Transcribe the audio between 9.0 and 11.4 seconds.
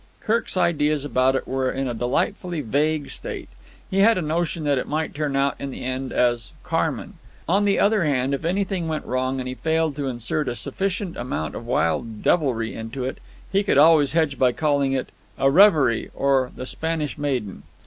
wrong and he failed to insert a sufficient